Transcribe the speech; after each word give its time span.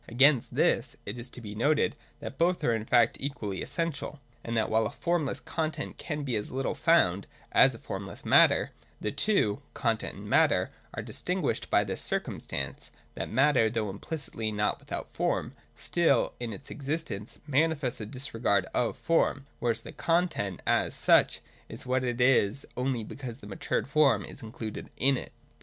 Against 0.07 0.55
this 0.55 0.95
it 1.05 1.19
is 1.19 1.29
to 1.29 1.41
be 1.41 1.53
noted 1.53 1.95
that 2.21 2.39
both 2.39 2.63
are 2.63 2.73
in 2.73 2.85
fact 2.85 3.17
equally 3.19 3.61
essential; 3.61 4.19
and 4.43 4.57
that, 4.57 4.67
while 4.67 4.87
a 4.87 4.89
formless 4.89 5.39
content 5.39 5.99
can 5.99 6.23
be 6.23 6.35
as 6.35 6.51
little 6.51 6.73
found 6.73 7.27
as 7.51 7.75
a 7.75 7.77
formless 7.77 8.25
matter, 8.25 8.71
the 8.99 9.11
two 9.11 9.61
(content 9.75 10.15
and 10.15 10.27
matter) 10.27 10.71
are 10.95 11.03
distinguished 11.03 11.69
by 11.69 11.83
this 11.83 12.01
circumstance, 12.01 12.89
that 13.13 13.29
matter, 13.29 13.69
though 13.69 13.91
implicitly 13.91 14.51
not 14.51 14.79
without 14.79 15.13
form, 15.13 15.53
still 15.75 16.33
in 16.39 16.51
its 16.51 16.71
existence 16.71 17.37
manifests 17.45 18.01
a 18.01 18.05
disregard 18.07 18.65
of 18.73 18.97
form, 18.97 19.45
whereas 19.59 19.81
the 19.81 19.91
content, 19.91 20.63
as 20.65 20.95
such, 20.95 21.41
is 21.69 21.85
what 21.85 22.03
it 22.03 22.19
is 22.19 22.65
only 22.75 23.03
because 23.03 23.37
the 23.37 23.45
matured 23.45 23.87
form 23.87 24.25
is 24.25 24.41
included 24.41 24.89
in 24.97 25.15
it. 25.15 25.31